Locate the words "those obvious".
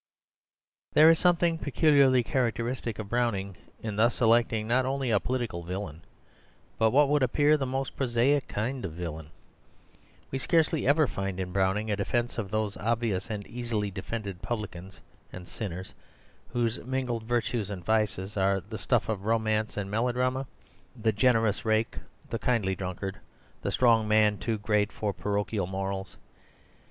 12.49-13.29